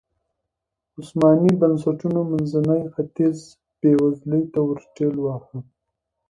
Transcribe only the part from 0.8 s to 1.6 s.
عثماني